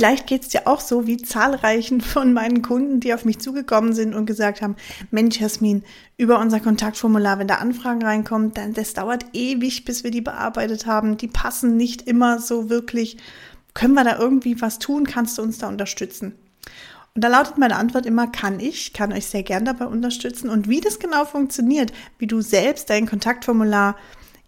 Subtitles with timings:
[0.00, 3.92] Vielleicht geht es dir auch so wie zahlreichen von meinen Kunden, die auf mich zugekommen
[3.92, 4.76] sind und gesagt haben,
[5.10, 5.82] Mensch, Jasmin,
[6.16, 10.86] über unser Kontaktformular, wenn da Anfragen reinkommen, dann das dauert ewig, bis wir die bearbeitet
[10.86, 11.18] haben.
[11.18, 13.18] Die passen nicht immer so wirklich.
[13.74, 15.04] Können wir da irgendwie was tun?
[15.04, 16.34] Kannst du uns da unterstützen?
[17.14, 20.48] Und da lautet meine Antwort immer, kann ich, kann euch sehr gern dabei unterstützen.
[20.48, 23.96] Und wie das genau funktioniert, wie du selbst dein Kontaktformular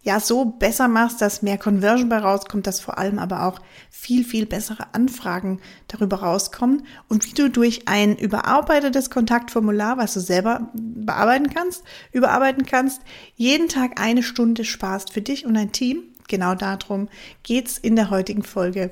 [0.03, 3.59] ja so besser machst, dass mehr Conversion bei rauskommt, dass vor allem aber auch
[3.89, 10.19] viel, viel bessere Anfragen darüber rauskommen und wie du durch ein überarbeitetes Kontaktformular, was du
[10.19, 13.01] selber bearbeiten kannst, überarbeiten kannst,
[13.35, 16.03] jeden Tag eine Stunde sparst für dich und dein Team.
[16.27, 17.07] Genau darum
[17.43, 18.91] geht's in der heutigen Folge.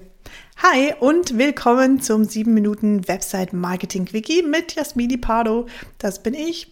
[0.58, 5.66] Hi und willkommen zum 7 Minuten Website Marketing Quickie mit Jasmini Pardo.
[5.98, 6.72] Das bin ich.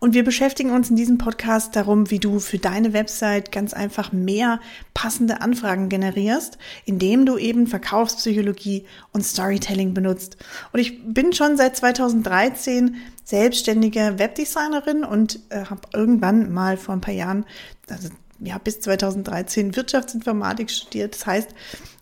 [0.00, 4.12] Und wir beschäftigen uns in diesem Podcast darum, wie du für deine Website ganz einfach
[4.12, 4.60] mehr
[4.94, 10.36] passende Anfragen generierst, indem du eben Verkaufspsychologie und Storytelling benutzt.
[10.72, 17.00] Und ich bin schon seit 2013 selbstständige Webdesignerin und äh, habe irgendwann mal vor ein
[17.00, 17.44] paar Jahren,
[17.88, 18.08] also
[18.40, 21.14] ja, bis 2013 Wirtschaftsinformatik studiert.
[21.14, 21.50] Das heißt,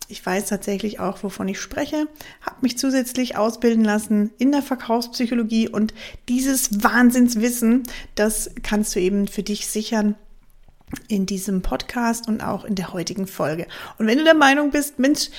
[0.07, 2.07] ich weiß tatsächlich auch, wovon ich spreche,
[2.41, 5.93] habe mich zusätzlich ausbilden lassen in der Verkaufspsychologie und
[6.29, 7.83] dieses Wahnsinnswissen,
[8.15, 10.15] das kannst du eben für dich sichern
[11.09, 13.67] in diesem Podcast und auch in der heutigen Folge.
[13.97, 15.29] Und wenn du der Meinung bist, Mensch,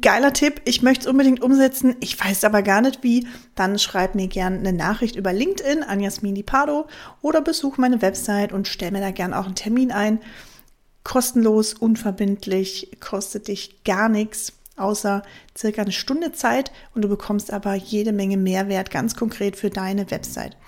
[0.00, 4.14] geiler Tipp, ich möchte es unbedingt umsetzen, ich weiß aber gar nicht wie, dann schreib
[4.16, 6.88] mir gerne eine Nachricht über LinkedIn an Jasmini Pardo
[7.22, 10.20] oder besuch meine Website und stell mir da gerne auch einen Termin ein
[11.08, 15.22] kostenlos, unverbindlich, kostet dich gar nichts, außer
[15.56, 20.10] circa eine Stunde Zeit und du bekommst aber jede Menge Mehrwert ganz konkret für deine
[20.10, 20.58] Website.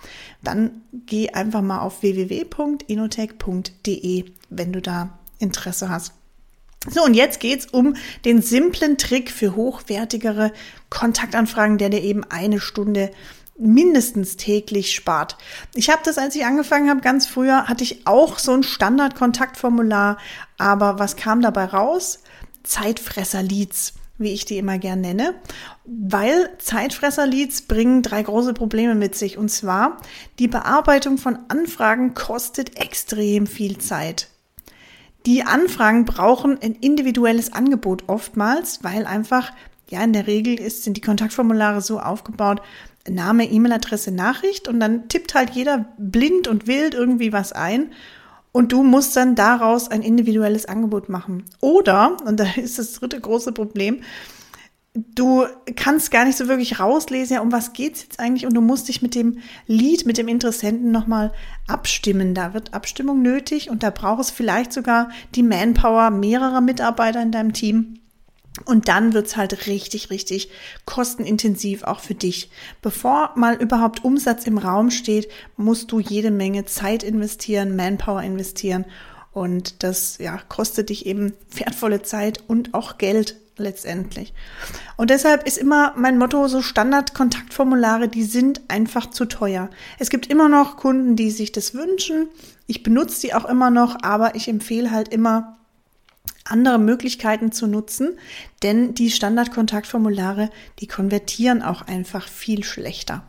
[0.43, 6.15] Dann geh einfach mal auf www.inotech.de, wenn du da Interesse hast.
[6.89, 7.95] So, und jetzt geht's um
[8.25, 10.55] den simplen Trick für hochwertigere
[10.89, 13.11] Kontaktanfragen, der dir eben eine Stunde
[13.61, 15.37] mindestens täglich spart.
[15.75, 20.19] Ich habe das, als ich angefangen habe, ganz früher, hatte ich auch so ein Standard-Kontaktformular,
[20.59, 22.21] aber was kam dabei raus?
[22.63, 25.35] Zeitfresser-Leads, wie ich die immer gern nenne,
[25.85, 29.39] weil Zeitfresser-Leads bringen drei große Probleme mit sich.
[29.39, 29.99] Und zwar,
[30.39, 34.29] die Bearbeitung von Anfragen kostet extrem viel Zeit.
[35.27, 39.53] Die Anfragen brauchen ein individuelles Angebot oftmals, weil einfach
[39.91, 42.63] ja, in der Regel ist, sind die Kontaktformulare so aufgebaut,
[43.09, 47.93] Name, E-Mail-Adresse, Nachricht und dann tippt halt jeder blind und wild irgendwie was ein
[48.53, 51.45] und du musst dann daraus ein individuelles Angebot machen.
[51.61, 54.01] Oder, und da ist das dritte große Problem,
[54.95, 55.45] du
[55.77, 58.89] kannst gar nicht so wirklich rauslesen, ja, um was geht's jetzt eigentlich und du musst
[58.89, 61.33] dich mit dem Lied, mit dem Interessenten nochmal
[61.69, 62.35] abstimmen.
[62.35, 67.31] Da wird Abstimmung nötig und da braucht es vielleicht sogar die Manpower mehrerer Mitarbeiter in
[67.31, 68.01] deinem Team
[68.65, 70.51] und dann wird's halt richtig, richtig
[70.85, 72.51] kostenintensiv auch für dich.
[72.83, 78.85] Bevor mal überhaupt Umsatz im Raum steht, musst du jede Menge Zeit investieren, Manpower investieren.
[79.33, 84.33] Und das ja, kostet dich eben wertvolle Zeit und auch Geld letztendlich.
[84.97, 89.71] Und deshalb ist immer mein Motto, so Standardkontaktformulare, die sind einfach zu teuer.
[89.99, 92.29] Es gibt immer noch Kunden, die sich das wünschen.
[92.67, 95.60] Ich benutze die auch immer noch, aber ich empfehle halt immer,
[96.45, 98.19] andere Möglichkeiten zu nutzen,
[98.63, 103.23] denn die Standardkontaktformulare, die konvertieren auch einfach viel schlechter.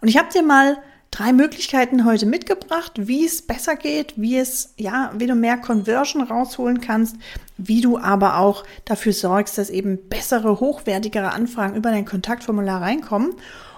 [0.00, 0.78] Und ich habe dir mal
[1.12, 6.22] drei Möglichkeiten heute mitgebracht, wie es besser geht, wie es, ja, wie du mehr Conversion
[6.22, 7.16] rausholen kannst,
[7.58, 13.34] wie du aber auch dafür sorgst, dass eben bessere, hochwertigere Anfragen über dein Kontaktformular reinkommen.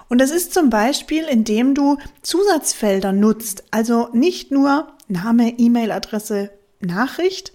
[0.07, 7.53] Und das ist zum Beispiel, indem du Zusatzfelder nutzt, also nicht nur Name, E-Mail-Adresse, Nachricht,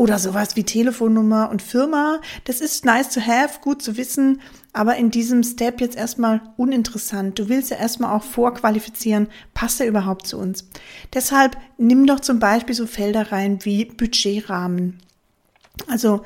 [0.00, 2.22] oder sowas wie Telefonnummer und Firma.
[2.44, 4.40] Das ist nice to have, gut zu wissen,
[4.72, 7.38] aber in diesem Step jetzt erstmal uninteressant.
[7.38, 10.66] Du willst ja erstmal auch vorqualifizieren, passt er überhaupt zu uns.
[11.12, 15.00] Deshalb nimm doch zum Beispiel so Felder rein wie Budgetrahmen.
[15.86, 16.24] Also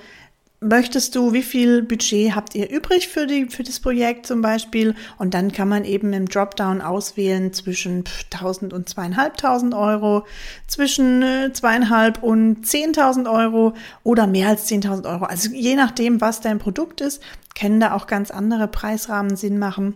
[0.61, 4.95] möchtest du, wie viel Budget habt ihr übrig für, die, für das Projekt zum Beispiel?
[5.19, 10.27] Und dann kann man eben im Dropdown auswählen zwischen 1000 und 2500 Euro,
[10.67, 15.25] zwischen äh, zweieinhalb und 10.000 Euro oder mehr als 10.000 Euro.
[15.25, 17.23] Also je nachdem, was dein Produkt ist,
[17.59, 19.95] können da auch ganz andere Preisrahmen Sinn machen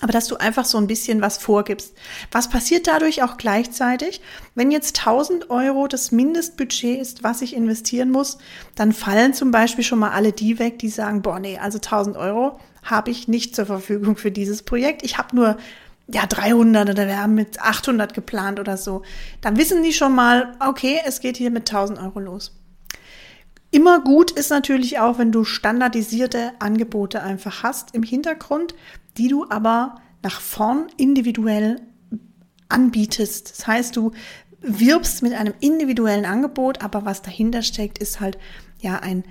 [0.00, 1.94] aber dass du einfach so ein bisschen was vorgibst.
[2.30, 4.20] Was passiert dadurch auch gleichzeitig?
[4.54, 8.38] Wenn jetzt 1000 Euro das Mindestbudget ist, was ich investieren muss,
[8.74, 12.16] dann fallen zum Beispiel schon mal alle die weg, die sagen, boah, nee, also 1000
[12.16, 15.04] Euro habe ich nicht zur Verfügung für dieses Projekt.
[15.04, 15.56] Ich habe nur
[16.08, 19.02] ja 300 oder wir haben mit 800 geplant oder so.
[19.40, 22.52] Dann wissen die schon mal, okay, es geht hier mit 1000 Euro los.
[23.72, 28.74] Immer gut ist natürlich auch, wenn du standardisierte Angebote einfach hast im Hintergrund,
[29.16, 31.80] die du aber nach vorn individuell
[32.68, 33.50] anbietest.
[33.50, 34.12] Das heißt, du
[34.60, 38.36] wirbst mit einem individuellen Angebot, aber was dahinter steckt, ist halt
[38.80, 39.24] ja ein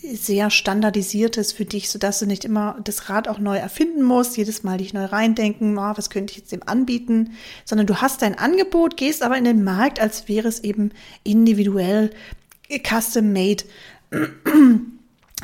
[0.00, 4.62] sehr standardisiertes für dich, sodass du nicht immer das Rad auch neu erfinden musst, jedes
[4.62, 7.32] Mal dich neu reindenken, oh, was könnte ich jetzt dem anbieten,
[7.64, 10.92] sondern du hast dein Angebot, gehst aber in den Markt, als wäre es eben
[11.24, 12.10] individuell
[12.82, 13.64] custom made.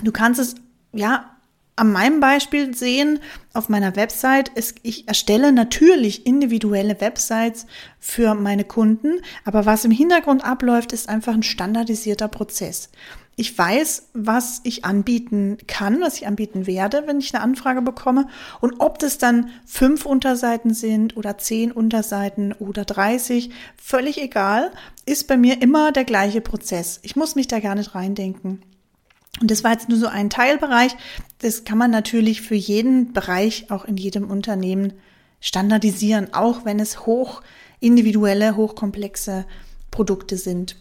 [0.03, 0.55] Du kannst es
[0.93, 1.31] ja
[1.77, 3.19] an meinem Beispiel sehen
[3.53, 7.67] auf meiner Website, ist, ich erstelle natürlich individuelle Websites
[7.99, 12.91] für meine Kunden, aber was im Hintergrund abläuft, ist einfach ein standardisierter Prozess.
[13.37, 18.29] Ich weiß, was ich anbieten kann, was ich anbieten werde, wenn ich eine Anfrage bekomme.
[18.61, 24.71] Und ob das dann fünf Unterseiten sind oder zehn Unterseiten oder 30, völlig egal,
[25.05, 27.01] ist bei mir immer der gleiche Prozess.
[27.03, 28.63] Ich muss mich da gar nicht reindenken.
[29.41, 30.95] Und das war jetzt nur so ein Teilbereich.
[31.39, 34.93] Das kann man natürlich für jeden Bereich, auch in jedem Unternehmen
[35.41, 37.43] standardisieren, auch wenn es hoch
[37.81, 39.45] individuelle, hochkomplexe
[39.91, 40.77] Produkte sind.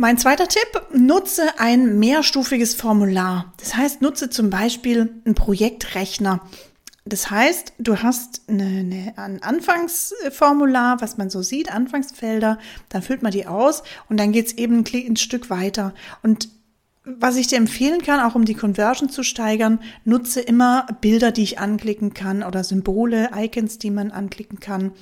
[0.00, 3.52] Mein zweiter Tipp, nutze ein mehrstufiges Formular.
[3.58, 6.40] Das heißt, nutze zum Beispiel einen Projektrechner.
[7.04, 12.58] Das heißt, du hast eine, eine, ein Anfangsformular, was man so sieht, Anfangsfelder,
[12.88, 15.92] dann füllt man die aus und dann geht's eben ein Stück weiter.
[16.22, 16.48] Und
[17.04, 21.42] was ich dir empfehlen kann, auch um die Conversion zu steigern, nutze immer Bilder, die
[21.42, 24.92] ich anklicken kann oder Symbole, Icons, die man anklicken kann.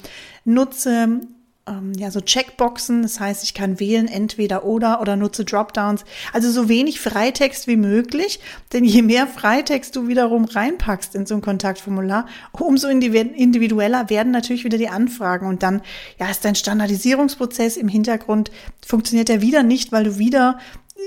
[0.44, 1.20] Nutze
[1.69, 6.05] ähm, ja so Checkboxen, das heißt, ich kann wählen entweder oder oder nutze Dropdowns.
[6.32, 8.41] Also so wenig Freitext wie möglich,
[8.73, 14.65] denn je mehr Freitext du wiederum reinpackst in so ein Kontaktformular, umso individueller werden natürlich
[14.65, 15.82] wieder die Anfragen und dann
[16.19, 18.50] ja ist dein Standardisierungsprozess im Hintergrund
[18.87, 20.59] funktioniert ja wieder nicht, weil du wieder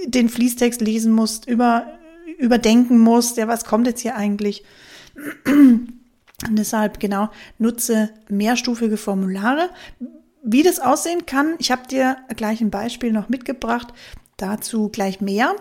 [0.06, 1.86] den Fließtext lesen musst, über,
[2.38, 4.64] überdenken musst, ja, was kommt jetzt hier eigentlich?
[5.46, 7.30] Und deshalb genau
[7.60, 9.70] nutze mehrstufige Formulare.
[10.44, 13.94] Wie das aussehen kann, ich habe dir gleich ein Beispiel noch mitgebracht,
[14.38, 15.56] dazu gleich mehr.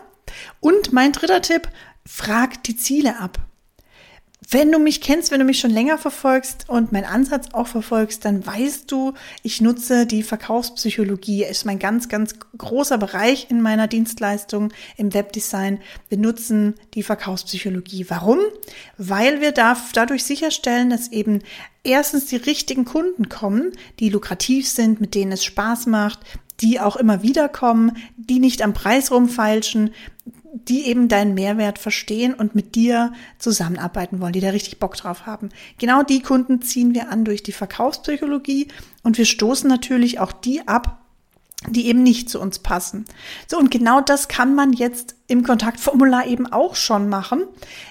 [0.60, 1.68] Und mein dritter Tipp,
[2.06, 3.38] frag die Ziele ab.
[4.48, 8.24] Wenn du mich kennst, wenn du mich schon länger verfolgst und meinen Ansatz auch verfolgst,
[8.24, 11.44] dann weißt du, ich nutze die Verkaufspsychologie.
[11.44, 15.78] Ist mein ganz, ganz großer Bereich in meiner Dienstleistung im Webdesign.
[16.08, 18.06] Wir nutzen die Verkaufspsychologie.
[18.08, 18.38] Warum?
[18.96, 21.40] Weil wir dadurch sicherstellen, dass eben
[21.84, 26.20] erstens die richtigen Kunden kommen, die lukrativ sind, mit denen es Spaß macht,
[26.60, 29.92] die auch immer wieder kommen, die nicht am Preis rumfeilschen,
[30.52, 35.26] die eben deinen Mehrwert verstehen und mit dir zusammenarbeiten wollen, die da richtig Bock drauf
[35.26, 35.50] haben.
[35.78, 38.68] Genau die Kunden ziehen wir an durch die Verkaufspsychologie
[39.02, 41.00] und wir stoßen natürlich auch die ab,
[41.68, 43.04] die eben nicht zu uns passen.
[43.46, 47.44] So, und genau das kann man jetzt im Kontaktformular eben auch schon machen,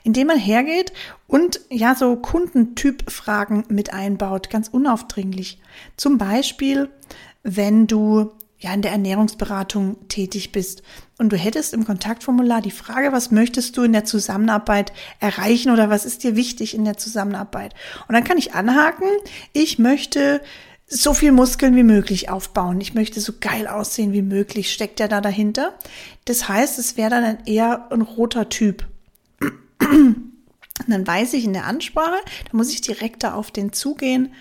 [0.03, 0.91] indem man hergeht
[1.27, 5.59] und ja, so Kundentypfragen mit einbaut, ganz unaufdringlich.
[5.97, 6.89] Zum Beispiel,
[7.43, 10.83] wenn du ja in der Ernährungsberatung tätig bist
[11.17, 15.89] und du hättest im Kontaktformular die Frage, was möchtest du in der Zusammenarbeit erreichen oder
[15.89, 17.73] was ist dir wichtig in der Zusammenarbeit?
[18.07, 19.07] Und dann kann ich anhaken,
[19.53, 20.41] ich möchte
[20.87, 22.81] so viel Muskeln wie möglich aufbauen.
[22.81, 24.73] Ich möchte so geil aussehen wie möglich.
[24.73, 25.77] Steckt der da dahinter?
[26.25, 28.87] Das heißt, es wäre dann eher ein roter Typ.
[29.79, 30.33] Und
[30.87, 32.17] dann weiß ich in der Ansprache,
[32.49, 34.33] da muss ich direkt da auf den zugehen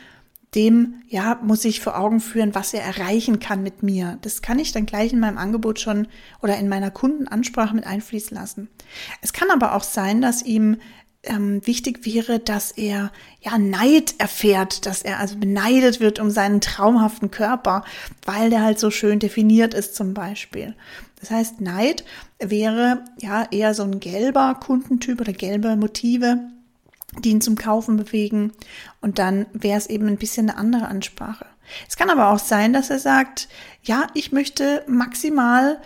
[0.54, 4.18] dem, ja, muss ich vor Augen führen, was er erreichen kann mit mir.
[4.22, 6.08] Das kann ich dann gleich in meinem Angebot schon
[6.42, 8.68] oder in meiner Kundenansprache mit einfließen lassen.
[9.20, 10.78] Es kann aber auch sein, dass ihm
[11.24, 16.60] ähm, wichtig wäre, dass er ja Neid erfährt, dass er also beneidet wird um seinen
[16.60, 17.84] traumhaften Körper,
[18.24, 20.74] weil der halt so schön definiert ist zum Beispiel.
[21.20, 22.04] Das heißt, Neid
[22.38, 26.38] wäre ja eher so ein gelber Kundentyp oder gelbe Motive
[27.20, 28.52] die ihn zum Kaufen bewegen.
[29.00, 31.46] Und dann wäre es eben ein bisschen eine andere Ansprache.
[31.88, 33.48] Es kann aber auch sein, dass er sagt,
[33.82, 35.80] ja, ich möchte maximal,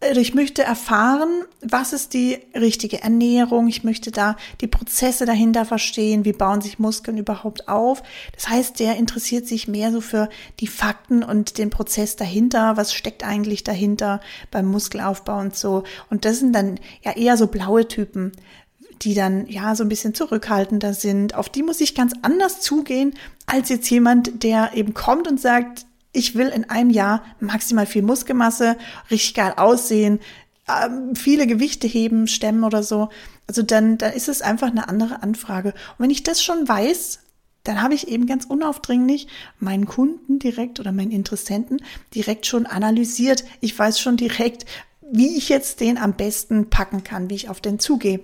[0.00, 3.68] äh, ich möchte erfahren, was ist die richtige Ernährung.
[3.68, 6.24] Ich möchte da die Prozesse dahinter verstehen.
[6.24, 8.02] Wie bauen sich Muskeln überhaupt auf?
[8.34, 10.28] Das heißt, der interessiert sich mehr so für
[10.60, 12.76] die Fakten und den Prozess dahinter.
[12.76, 15.84] Was steckt eigentlich dahinter beim Muskelaufbau und so?
[16.10, 18.32] Und das sind dann ja eher so blaue Typen
[19.02, 23.14] die dann ja so ein bisschen zurückhaltender sind, auf die muss ich ganz anders zugehen
[23.46, 28.02] als jetzt jemand, der eben kommt und sagt, ich will in einem Jahr maximal viel
[28.02, 28.76] Muskelmasse,
[29.10, 30.20] richtig geil aussehen,
[30.68, 33.10] ähm, viele Gewichte heben, stemmen oder so.
[33.46, 35.68] Also dann, dann ist es einfach eine andere Anfrage.
[35.68, 37.20] Und wenn ich das schon weiß,
[37.64, 39.26] dann habe ich eben ganz unaufdringlich
[39.58, 41.82] meinen Kunden direkt oder meinen Interessenten
[42.14, 43.44] direkt schon analysiert.
[43.60, 44.66] Ich weiß schon direkt,
[45.10, 48.20] wie ich jetzt den am besten packen kann, wie ich auf den zugehe.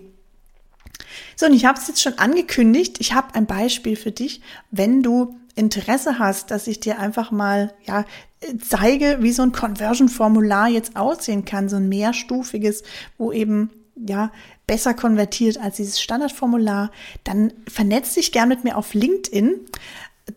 [1.36, 2.96] So, und ich habe es jetzt schon angekündigt.
[3.00, 4.40] Ich habe ein Beispiel für dich,
[4.70, 8.04] wenn du Interesse hast, dass ich dir einfach mal ja
[8.60, 12.82] zeige, wie so ein Conversion-Formular jetzt aussehen kann, so ein mehrstufiges,
[13.18, 14.32] wo eben ja
[14.66, 16.90] besser konvertiert als dieses Standardformular,
[17.24, 19.60] dann vernetz dich gern mit mir auf LinkedIn.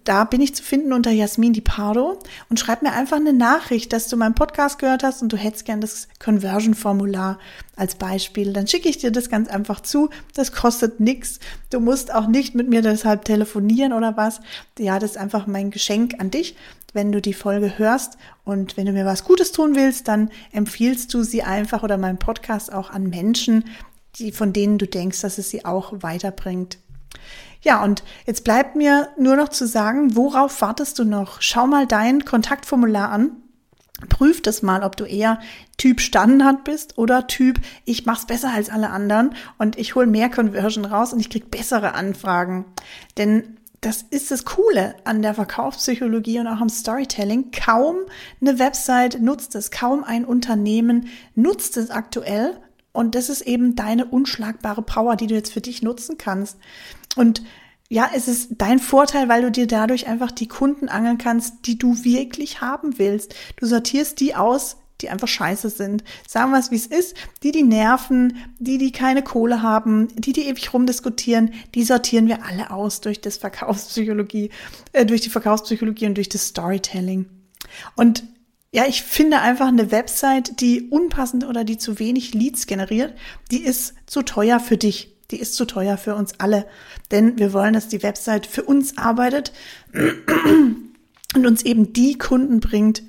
[0.04, 3.94] Da bin ich zu finden unter Jasmin Di Pardo und schreib mir einfach eine Nachricht,
[3.94, 7.40] dass du meinen Podcast gehört hast und du hättest gern das Conversion-Formular
[7.76, 8.52] als Beispiel.
[8.52, 10.10] Dann schicke ich dir das ganz einfach zu.
[10.34, 11.40] Das kostet nichts.
[11.70, 14.42] Du musst auch nicht mit mir deshalb telefonieren oder was.
[14.80, 16.56] Ja, das ist einfach mein Geschenk an dich
[16.96, 21.14] wenn du die Folge hörst und wenn du mir was Gutes tun willst, dann empfiehlst
[21.14, 23.66] du sie einfach oder meinen Podcast auch an Menschen,
[24.16, 26.80] die, von denen du denkst, dass es sie auch weiterbringt.
[27.66, 31.42] Ja, und jetzt bleibt mir nur noch zu sagen, worauf wartest du noch?
[31.42, 33.32] Schau mal dein Kontaktformular an.
[34.08, 35.40] Prüf das mal, ob du eher
[35.78, 40.30] Typ Standard bist oder Typ, ich mach's besser als alle anderen und ich hole mehr
[40.30, 42.66] Conversion raus und ich krieg bessere Anfragen.
[43.18, 47.50] Denn das ist das Coole an der Verkaufspsychologie und auch am Storytelling.
[47.50, 47.96] Kaum
[48.42, 52.60] eine Website nutzt es, kaum ein Unternehmen nutzt es aktuell
[52.96, 56.58] und das ist eben deine unschlagbare Power, die du jetzt für dich nutzen kannst.
[57.16, 57.44] Und
[57.90, 61.78] ja, es ist dein Vorteil, weil du dir dadurch einfach die Kunden angeln kannst, die
[61.78, 63.36] du wirklich haben willst.
[63.58, 66.04] Du sortierst die aus, die einfach scheiße sind.
[66.28, 67.16] Sagen wir es, wie es ist.
[67.44, 72.44] Die, die nerven, die, die keine Kohle haben, die, die ewig rumdiskutieren, die sortieren wir
[72.46, 74.50] alle aus durch das Verkaufspsychologie,
[74.94, 77.28] äh, durch die Verkaufspsychologie und durch das Storytelling.
[77.96, 78.24] Und
[78.76, 83.14] ja, ich finde einfach eine Website, die unpassend oder die zu wenig Leads generiert,
[83.50, 85.16] die ist zu teuer für dich.
[85.32, 86.68] Die ist zu teuer für uns alle.
[87.10, 89.54] Denn wir wollen, dass die Website für uns arbeitet
[89.94, 93.04] und uns eben die Kunden bringt,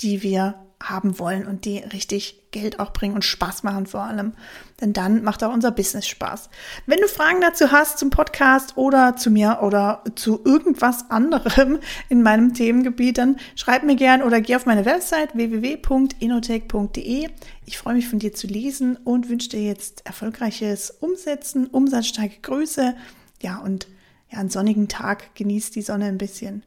[0.00, 4.32] die wir haben wollen und die richtig Geld auch bringen und Spaß machen vor allem.
[4.80, 6.48] Denn dann macht auch unser Business Spaß.
[6.86, 12.22] Wenn du Fragen dazu hast zum Podcast oder zu mir oder zu irgendwas anderem in
[12.22, 17.28] meinem Themengebiet, dann schreib mir gern oder geh auf meine Website www.inotech.de.
[17.66, 22.96] Ich freue mich von dir zu lesen und wünsche dir jetzt erfolgreiches Umsetzen, umsatzstarke Grüße.
[23.42, 23.86] Ja, und
[24.30, 25.34] ja, einen sonnigen Tag.
[25.34, 26.64] Genieß die Sonne ein bisschen.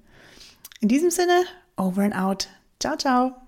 [0.79, 1.43] In diesem Sinne,
[1.77, 2.47] over and out.
[2.79, 3.42] Ciao, ciao.